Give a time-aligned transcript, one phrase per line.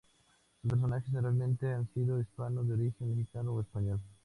[0.59, 3.99] Sus personajes, generalmente, han sido hispanos de origen mexicano o español.